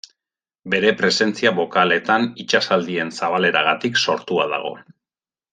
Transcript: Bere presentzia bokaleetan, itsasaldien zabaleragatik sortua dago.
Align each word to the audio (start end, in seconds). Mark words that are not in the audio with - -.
Bere 0.73 0.93
presentzia 1.01 1.51
bokaleetan, 1.59 2.27
itsasaldien 2.45 3.15
zabaleragatik 3.21 4.03
sortua 4.07 4.49
dago. 4.57 4.77